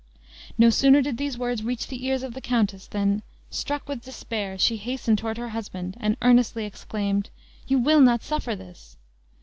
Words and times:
No 0.57 0.71
sooner 0.71 1.03
did 1.03 1.17
these 1.19 1.37
words 1.37 1.61
reach 1.61 1.85
the 1.85 2.03
ears 2.07 2.23
of 2.23 2.33
the 2.33 2.41
countess 2.41 2.87
than, 2.87 3.21
struck 3.51 3.87
with 3.87 4.01
despair, 4.01 4.57
she 4.57 4.77
hastened 4.77 5.19
toward 5.19 5.37
her 5.37 5.49
husband, 5.49 5.95
and 5.99 6.17
earnestly 6.23 6.65
exclaimed, 6.65 7.29
"You 7.67 7.77
will 7.77 8.01
not 8.01 8.23
suffer 8.23 8.55
this!" 8.55 8.97